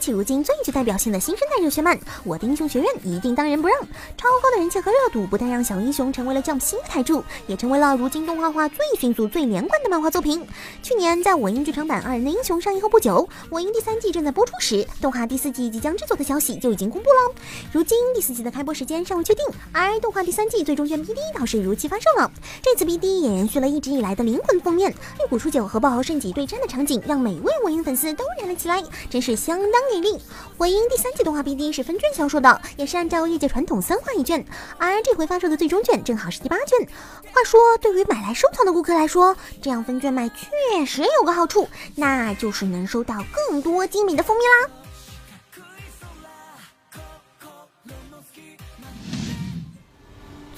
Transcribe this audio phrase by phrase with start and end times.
[0.00, 3.78] 起如今最具代表性的新生代热血漫，我的英雄学院一定当仁不让。
[4.16, 10.44] 超高的人气和热度，不但让小英雄成为了 Jump 新的台柱，也成为了如今动画化最迅速、最连贯的漫画作品。
[10.82, 17.34] 去年在我英剧场版《二人的英雄》上映后不久，我英第三季正在播出时，动画第四季即将制作的消息就已经公布了。
[17.70, 22.30] 如今第四季的开播时间尚未确定，而动画第三季最终卷 BD 倒是如期发售了。
[22.62, 30.18] 这次 BD 也延续了一直以来的灵魂封面，绿谷初九和爆豪圣己对战的场景，让每位我英粉丝都燃了起来，真是相当给力。
[30.56, 34.44] 火影第三季动画 BD 是分卷销售的，也是按照业界传统三画一卷，
[34.78, 36.86] 而这回发售的最终卷正好是第八卷。
[37.32, 44.79] 话说，对于买来收藏的顾客来说，这样分卷卖确实有个好处，那就是能收到更多精美的封面啦。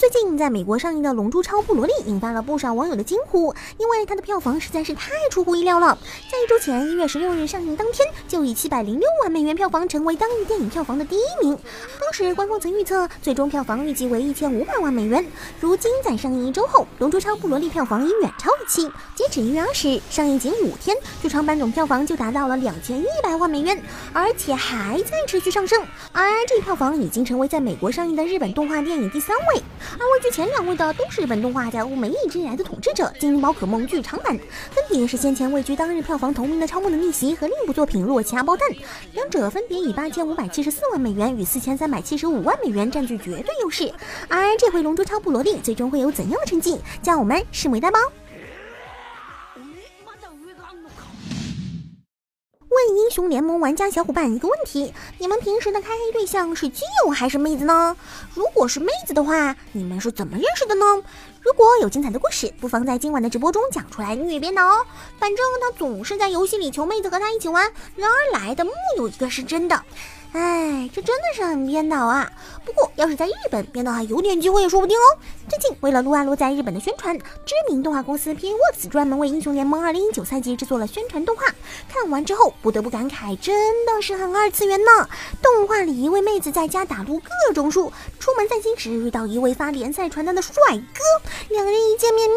[0.03, 5.97] 最近在美国上映的《龙珠超布罗利》引发了不少网友的惊呼，因为它的票房实在是太出乎意料了。
[6.29, 11.57] 在一周前，一月十六日上映当天，就以七百零六万美元票房成为当日电影票房的第一名。
[12.01, 15.25] 当时官方曾预测最终票房预计为一千五百万美元。
[15.61, 18.91] 如今在上映一周后，《龙珠超布罗利》票房已远超预期。
[19.15, 23.81] 截止一月二十日，上映仅五天，剧场版总票房就达到了两千一百万美元，
[24.13, 25.81] 而且还在持续上升。
[26.11, 29.63] 而这一票房已经成为在美国上映的日本动画电影第三位。
[29.99, 38.69] 而位居前两位的都是日本动画在欧美一直以来的统治者，《精灵宝可梦》剧场版分别是先前位居当日票房同名的《超梦的逆袭》和另一部作品《洛奇阿包蛋》，
[39.13, 43.93] 两者分别以八千五百七十四万美元与四千三百七十五万美元占据绝对优势。
[44.29, 47.99] 而这回《龙珠超布罗利》最终会有怎样的成绩，将我们拭目以待吧。
[53.13, 57.95] 雄联盟玩家小伙伴一个问题：你们平时的开黑对象是基友还是妹子呢？
[58.35, 60.85] 如果是妹子的话，你们是怎么认识的呢？
[61.43, 64.87] 如果有精彩的故事，不妨在今晚的直播中讲出来虐编的哦。
[65.19, 69.83] 反正他总是在游戏里求妹子和他一起玩，然而来的木有一个是真的。
[70.33, 72.31] 哎，这真的是很编导啊！
[72.65, 75.19] 不过要是在日本，编导还有点机会也说不定哦。
[75.47, 81.45] 最近为了撸啊撸在日本的宣传，知名动画公司 PA Works 专门为英雄联盟2019赛季制作了宣传动画。
[81.87, 85.07] 看完之后不得不感慨，真的是很二次元呢。
[85.43, 91.03] 动画里一位妹子在家打撸各种树，出门散心时遇到一位发联赛传单的帅哥，
[91.51, 92.37] 两人一见面迷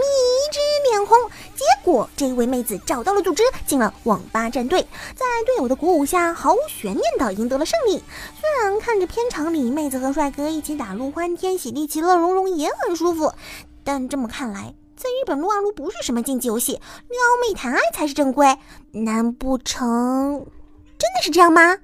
[0.52, 0.60] 之
[0.92, 1.18] 脸红。
[1.56, 4.82] 结果这位妹子找到了组织，进了网吧战队，
[5.16, 8.04] 在队友的鼓舞下，毫无悬念的赢得了胜里。
[8.40, 13.32] 虽然看着片场里妹子和帅哥一起打撸，欢天喜地，其乐融融，也很舒服，
[13.84, 18.58] 但这么看来，在日本撸啊撸不是什么竞技游戏，撩妹谈爱才是正规，
[18.92, 20.46] 难不成
[20.98, 21.78] 真的是这样吗？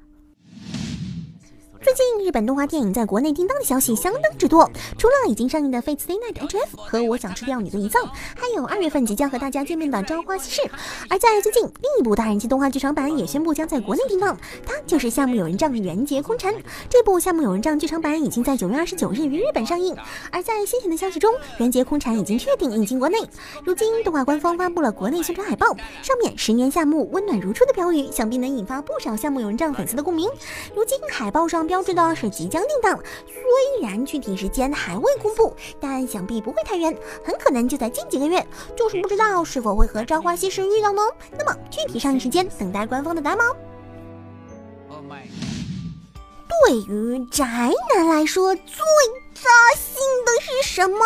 [1.84, 4.70] 最近日本动画电影在国内订单的消息相当之多，
[5.00, 8.04] 除了已经上映的《Fate Stay Night H F》和《我想吃掉你的胰脏》，
[8.36, 10.62] 还有二月份即将和大家见面的《朝花夕拾》。
[11.10, 16.54] 而在最近，另一部大人气动画剧场版也宣布将在国内订档，它就是《夏目友人帐缘结空蝉》。
[16.88, 19.98] 这部《夏目友人帐》剧场版已经在九月二十九日于日本上映。
[20.32, 23.18] 而在先前的消息中，《缘结空蝉》已经确定引进国内。
[23.66, 25.66] 如今，动画官方发布了国内宣传海报，
[26.04, 30.30] 上面“十年夏目温暖如初”的标语，想必能引发不少《夏目友人帐》粉丝的共鸣。
[30.76, 31.71] 如今，海报上。
[31.72, 36.94] 标志的是即将定档，虽然具体时间还未公布，但想必不会太远，
[37.24, 38.46] 很可能就在近几个月。
[38.76, 41.02] 就是不知道是否会和《朝花夕拾》遇到呢？
[41.32, 43.46] 那么具体上映时间，等待官方的答吗？
[46.66, 48.84] 对于宅男来说，最
[50.62, 50.98] 是什么？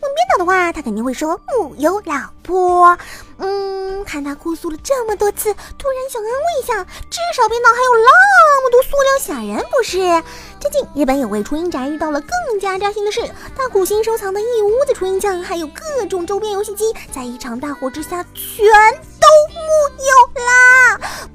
[0.00, 2.96] 问编导的话，他肯定会说木有老婆。
[3.38, 9.98] 嗯，看他哭诉了这么多次，突然想安慰一下，至少编导还有那么多塑料小人，不是？
[10.60, 13.20] 最近日本有位初音宅遇到了更加扎心的事，
[13.56, 18.64] 他苦心收藏的一屋子初音酱，还有各种周边游戏机，在一场大火之下全！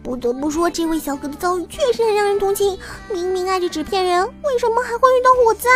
[0.09, 2.75] 不得不说，这位小哥的遭遇确实很让人同情。
[3.13, 5.69] 明明爱着纸片人，为什么还会遇到火灾？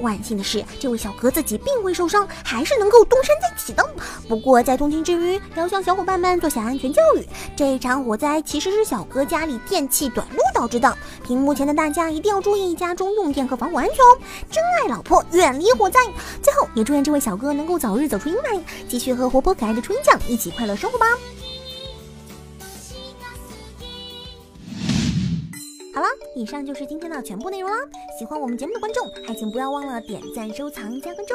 [0.00, 3.84] 万幸的是，这位小哥自己并未受伤，还是能够东山再起的。
[4.28, 7.26] 不过在同情之余，要向小伙伴们做下安全教育：
[7.56, 10.96] 这场火灾其实是小哥家里电器短路导致的。
[11.24, 14.18] 屏幕前的大家一定要注意家中用电和防火安全哦！
[14.48, 15.98] 珍爱老婆，远离火灾。
[16.40, 21.06] 最后也祝愿这位小哥能够早日走出阴霾，继续和活泼可爱的初音酱一起快乐生活吧。
[26.36, 27.78] 以上就是今天的全部内容啦。
[28.18, 31.34] 喜欢我们节目的观众，还请不要忘了点赞、收藏、加关注。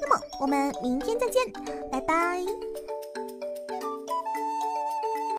[0.00, 1.42] 那么我们明天再见，
[1.90, 2.85] 拜拜。